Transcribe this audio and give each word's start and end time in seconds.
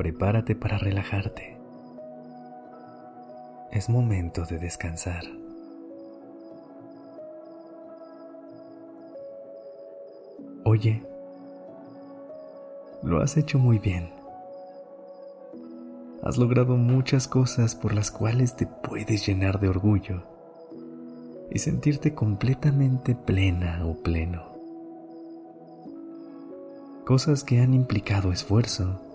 Prepárate 0.00 0.56
para 0.56 0.78
relajarte. 0.78 1.58
Es 3.70 3.90
momento 3.90 4.46
de 4.46 4.58
descansar. 4.58 5.24
Oye, 10.64 11.02
lo 13.02 13.20
has 13.20 13.36
hecho 13.36 13.58
muy 13.58 13.78
bien. 13.78 14.08
Has 16.22 16.38
logrado 16.38 16.78
muchas 16.78 17.28
cosas 17.28 17.74
por 17.74 17.92
las 17.92 18.10
cuales 18.10 18.56
te 18.56 18.66
puedes 18.66 19.26
llenar 19.26 19.60
de 19.60 19.68
orgullo 19.68 20.22
y 21.50 21.58
sentirte 21.58 22.14
completamente 22.14 23.14
plena 23.14 23.84
o 23.84 24.02
pleno 24.02 24.48
cosas 27.04 27.42
que 27.42 27.58
han 27.58 27.74
implicado 27.74 28.30
esfuerzo, 28.30 29.09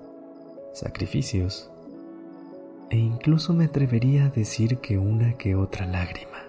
sacrificios 0.75 1.69
e 2.89 2.97
incluso 2.97 3.53
me 3.53 3.65
atrevería 3.65 4.25
a 4.25 4.29
decir 4.29 4.77
que 4.79 4.97
una 4.97 5.37
que 5.37 5.55
otra 5.55 5.87
lágrima. 5.87 6.43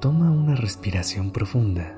Toma 0.00 0.30
una 0.30 0.56
respiración 0.56 1.30
profunda 1.30 1.96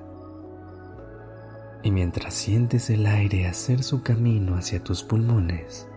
y 1.83 1.91
mientras 1.91 2.35
sientes 2.35 2.91
el 2.91 3.07
aire 3.07 3.47
hacer 3.47 3.83
su 3.83 4.03
camino 4.03 4.57
hacia 4.57 4.85
tus 4.85 5.03
pulmones, 5.03 5.89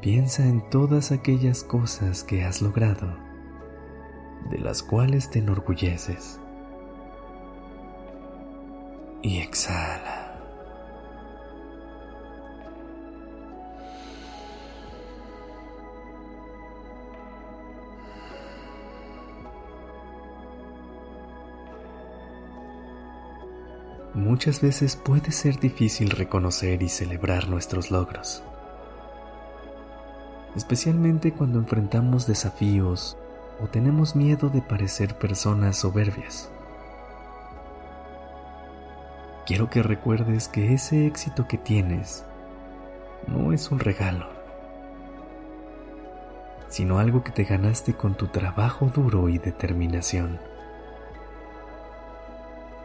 piensa 0.00 0.46
en 0.46 0.68
todas 0.70 1.12
aquellas 1.12 1.64
cosas 1.64 2.22
que 2.22 2.44
has 2.44 2.62
logrado 2.62 3.31
de 4.50 4.58
las 4.58 4.82
cuales 4.82 5.30
te 5.30 5.38
enorgulleces. 5.38 6.40
Y 9.22 9.38
exhala. 9.38 10.22
Muchas 24.14 24.60
veces 24.60 24.96
puede 24.96 25.32
ser 25.32 25.58
difícil 25.58 26.10
reconocer 26.10 26.82
y 26.82 26.88
celebrar 26.88 27.48
nuestros 27.48 27.90
logros, 27.90 28.42
especialmente 30.54 31.32
cuando 31.32 31.58
enfrentamos 31.58 32.26
desafíos 32.26 33.16
o 33.60 33.66
tenemos 33.66 34.16
miedo 34.16 34.48
de 34.48 34.62
parecer 34.62 35.14
personas 35.16 35.78
soberbias. 35.78 36.50
Quiero 39.46 39.68
que 39.68 39.82
recuerdes 39.82 40.48
que 40.48 40.72
ese 40.72 41.06
éxito 41.06 41.48
que 41.48 41.58
tienes 41.58 42.24
no 43.26 43.52
es 43.52 43.70
un 43.70 43.80
regalo, 43.80 44.28
sino 46.68 46.98
algo 46.98 47.22
que 47.22 47.32
te 47.32 47.44
ganaste 47.44 47.94
con 47.94 48.14
tu 48.14 48.28
trabajo 48.28 48.86
duro 48.86 49.28
y 49.28 49.38
determinación. 49.38 50.40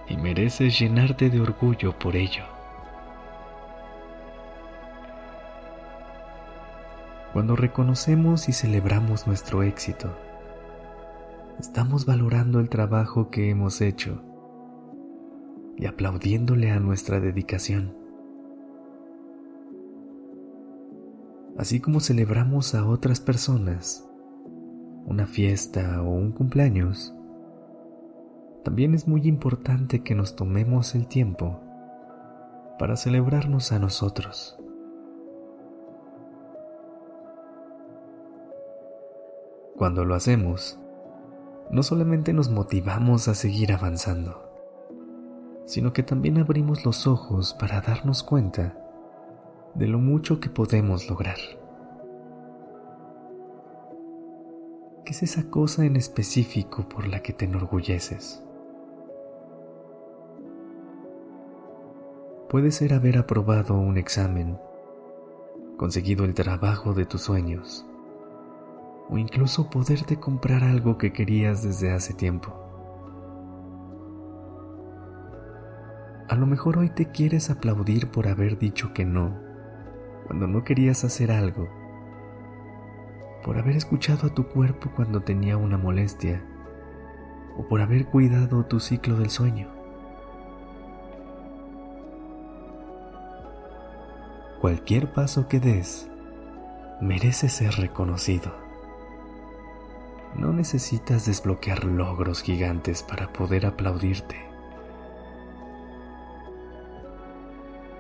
Y 0.07 0.17
mereces 0.17 0.79
llenarte 0.79 1.29
de 1.29 1.41
orgullo 1.41 1.97
por 1.97 2.15
ello. 2.15 2.45
Cuando 7.33 7.55
reconocemos 7.55 8.49
y 8.49 8.53
celebramos 8.53 9.27
nuestro 9.27 9.61
éxito, 9.61 10.17
estamos 11.59 12.05
valorando 12.05 12.59
el 12.59 12.69
trabajo 12.69 13.29
que 13.31 13.49
hemos 13.49 13.81
hecho 13.81 14.21
y 15.75 15.85
aplaudiéndole 15.87 16.71
a 16.71 16.79
nuestra 16.79 17.19
dedicación. 17.19 17.95
Así 21.57 21.79
como 21.79 21.99
celebramos 21.99 22.75
a 22.75 22.85
otras 22.87 23.19
personas, 23.19 24.07
una 25.05 25.25
fiesta 25.25 26.03
o 26.03 26.09
un 26.09 26.31
cumpleaños, 26.31 27.15
también 28.63 28.93
es 28.93 29.07
muy 29.07 29.21
importante 29.27 30.03
que 30.03 30.13
nos 30.13 30.35
tomemos 30.35 30.93
el 30.93 31.07
tiempo 31.07 31.61
para 32.77 32.95
celebrarnos 32.95 33.71
a 33.71 33.79
nosotros. 33.79 34.59
Cuando 39.75 40.05
lo 40.05 40.15
hacemos, 40.15 40.79
no 41.69 41.83
solamente 41.83 42.33
nos 42.33 42.49
motivamos 42.49 43.27
a 43.27 43.35
seguir 43.35 43.73
avanzando, 43.73 44.47
sino 45.65 45.91
que 45.91 46.03
también 46.03 46.37
abrimos 46.37 46.85
los 46.85 47.07
ojos 47.07 47.53
para 47.53 47.81
darnos 47.81 48.23
cuenta 48.23 48.77
de 49.75 49.87
lo 49.87 49.99
mucho 49.99 50.39
que 50.39 50.49
podemos 50.49 51.09
lograr. 51.09 51.37
¿Qué 55.03 55.11
es 55.11 55.23
esa 55.23 55.49
cosa 55.49 55.85
en 55.85 55.95
específico 55.95 56.87
por 56.87 57.07
la 57.07 57.21
que 57.21 57.33
te 57.33 57.45
enorgulleces? 57.45 58.43
Puede 62.49 62.71
ser 62.71 62.93
haber 62.93 63.17
aprobado 63.17 63.75
un 63.75 63.97
examen, 63.97 64.57
conseguido 65.75 66.23
el 66.23 66.33
trabajo 66.33 66.93
de 66.93 67.05
tus 67.05 67.21
sueños, 67.21 67.85
o 69.09 69.17
incluso 69.17 69.69
poderte 69.69 70.19
comprar 70.19 70.63
algo 70.63 70.97
que 70.97 71.13
querías 71.13 71.63
desde 71.63 71.93
hace 71.93 72.13
tiempo. 72.13 72.53
A 76.29 76.35
lo 76.35 76.45
mejor 76.45 76.77
hoy 76.77 76.89
te 76.89 77.09
quieres 77.09 77.49
aplaudir 77.49 78.11
por 78.11 78.27
haber 78.27 78.59
dicho 78.59 78.93
que 78.93 79.05
no, 79.05 79.39
cuando 80.25 80.45
no 80.45 80.65
querías 80.65 81.05
hacer 81.05 81.31
algo, 81.31 81.69
por 83.45 83.57
haber 83.57 83.77
escuchado 83.77 84.27
a 84.27 84.33
tu 84.33 84.49
cuerpo 84.49 84.91
cuando 84.93 85.21
tenía 85.21 85.55
una 85.55 85.77
molestia, 85.77 86.43
o 87.55 87.65
por 87.67 87.79
haber 87.79 88.07
cuidado 88.07 88.65
tu 88.65 88.81
ciclo 88.81 89.15
del 89.15 89.29
sueño. 89.29 89.69
Cualquier 94.59 95.13
paso 95.13 95.47
que 95.47 95.61
des 95.61 96.09
merece 96.99 97.47
ser 97.47 97.75
reconocido. 97.75 98.66
No 100.37 100.53
necesitas 100.53 101.25
desbloquear 101.25 101.83
logros 101.83 102.43
gigantes 102.43 103.01
para 103.01 103.33
poder 103.33 103.65
aplaudirte. 103.65 104.35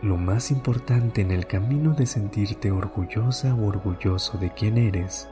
Lo 0.03 0.17
más 0.17 0.51
importante 0.51 1.21
en 1.21 1.31
el 1.31 1.47
camino 1.47 1.95
de 1.95 2.05
sentirte 2.05 2.71
orgullosa 2.71 3.55
o 3.55 3.65
orgulloso 3.65 4.37
de 4.37 4.51
quién 4.51 4.77
eres 4.77 5.27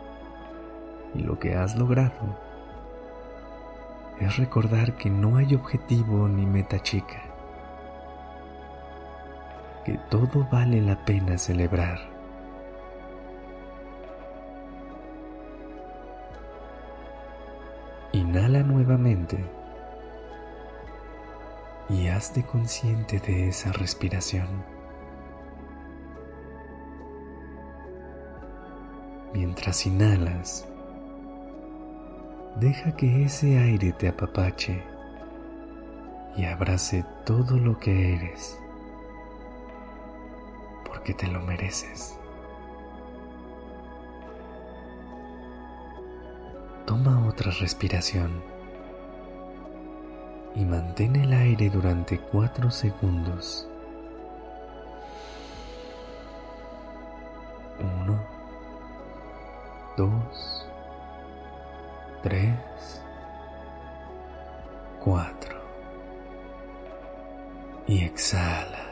y 1.13 1.19
lo 1.19 1.37
que 1.37 1.55
has 1.55 1.75
logrado 1.75 2.39
es 4.19 4.37
recordar 4.37 4.97
que 4.97 5.11
no 5.11 5.37
hay 5.37 5.53
objetivo 5.53 6.27
ni 6.27 6.47
meta 6.47 6.81
chica, 6.81 7.21
que 9.83 9.99
todo 10.09 10.47
vale 10.51 10.81
la 10.81 11.05
pena 11.05 11.37
celebrar. 11.37 12.14
Nuevamente 18.65 19.37
y 21.89 22.07
hazte 22.07 22.43
consciente 22.43 23.19
de 23.19 23.49
esa 23.49 23.71
respiración. 23.71 24.47
Mientras 29.33 29.85
inhalas, 29.85 30.67
deja 32.55 32.95
que 32.95 33.25
ese 33.25 33.57
aire 33.59 33.91
te 33.91 34.07
apapache 34.07 34.81
y 36.37 36.45
abrace 36.45 37.05
todo 37.25 37.57
lo 37.57 37.77
que 37.79 38.15
eres, 38.15 38.59
porque 40.85 41.13
te 41.13 41.27
lo 41.27 41.41
mereces. 41.41 42.17
Toma 46.85 47.27
otra 47.27 47.51
respiración 47.51 48.54
y 50.55 50.65
mantén 50.65 51.15
el 51.15 51.33
aire 51.33 51.69
durante 51.69 52.19
4 52.19 52.71
segundos. 52.71 53.67
1, 57.79 58.19
2, 59.97 60.67
3, 62.23 62.55
4 65.03 65.55
y 67.87 68.03
exhala. 68.03 68.85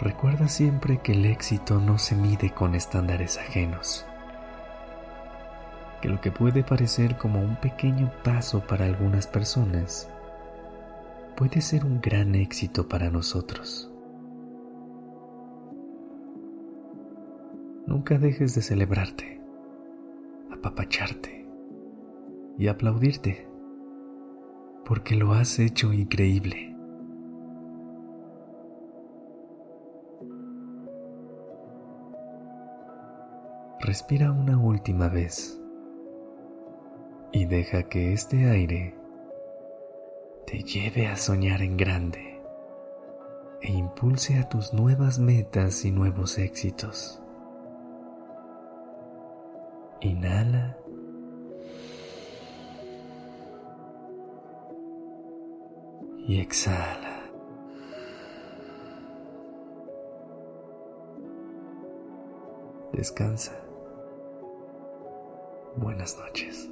Recuerda 0.00 0.48
siempre 0.48 0.98
que 0.98 1.12
el 1.12 1.26
éxito 1.26 1.78
no 1.78 1.98
se 1.98 2.16
mide 2.16 2.50
con 2.54 2.74
estándares 2.74 3.36
ajenos, 3.36 4.06
que 6.00 6.08
lo 6.08 6.20
que 6.20 6.30
puede 6.30 6.62
parecer 6.62 7.16
como 7.16 7.40
un 7.40 7.56
pequeño 7.56 8.10
paso 8.24 8.60
para 8.66 8.86
algunas 8.86 9.26
personas 9.26 10.08
puede 11.36 11.60
ser 11.60 11.84
un 11.84 12.00
gran 12.00 12.34
éxito 12.34 12.88
para 12.88 13.10
nosotros. 13.10 13.90
Nunca 17.86 18.18
dejes 18.18 18.54
de 18.54 18.62
celebrarte, 18.62 19.40
apapacharte 20.52 21.46
y 22.56 22.68
aplaudirte, 22.68 23.48
porque 24.84 25.16
lo 25.16 25.32
has 25.32 25.58
hecho 25.58 25.92
increíble. 25.92 26.76
Respira 33.80 34.30
una 34.30 34.58
última 34.58 35.08
vez 35.08 35.59
y 37.32 37.44
deja 37.44 37.84
que 37.84 38.12
este 38.12 38.48
aire 38.48 38.94
te 40.46 40.62
lleve 40.62 41.06
a 41.06 41.16
soñar 41.16 41.62
en 41.62 41.76
grande 41.76 42.40
e 43.62 43.72
impulse 43.72 44.38
a 44.38 44.48
tus 44.48 44.72
nuevas 44.72 45.18
metas 45.18 45.84
y 45.84 45.90
nuevos 45.90 46.38
éxitos. 46.38 47.20
Inhala. 50.00 50.76
Y 56.26 56.40
exhala. 56.40 57.22
Descansa. 62.92 63.52
Buenas 65.76 66.16
noches. 66.18 66.70